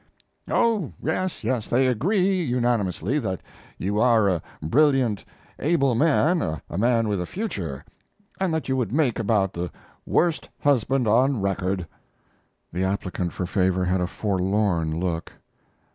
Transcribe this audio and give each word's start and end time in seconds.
"Oh 0.49 0.93
yes, 1.03 1.43
yes; 1.43 1.67
they 1.67 1.85
agree 1.85 2.41
unanimously 2.41 3.19
that 3.19 3.39
you 3.77 3.99
are 3.99 4.27
a 4.27 4.41
brilliant, 4.59 5.23
able 5.59 5.93
man, 5.93 6.41
a 6.41 6.77
man 6.79 7.07
with 7.07 7.21
a 7.21 7.27
future, 7.27 7.85
and 8.39 8.51
that 8.51 8.67
you 8.67 8.75
would 8.75 8.91
make 8.91 9.19
about 9.19 9.53
the 9.53 9.69
worst 10.07 10.49
husband 10.61 11.07
on 11.07 11.39
record." 11.39 11.85
The 12.73 12.83
applicant 12.83 13.31
for 13.33 13.45
favor 13.45 13.85
had 13.85 14.01
a 14.01 14.07
forlorn 14.07 14.99
look. 14.99 15.33